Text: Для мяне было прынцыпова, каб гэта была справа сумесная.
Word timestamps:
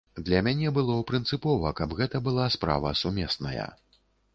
Для 0.27 0.39
мяне 0.47 0.71
было 0.77 0.95
прынцыпова, 1.11 1.75
каб 1.83 1.95
гэта 2.03 2.25
была 2.31 2.51
справа 2.59 2.99
сумесная. 3.05 3.73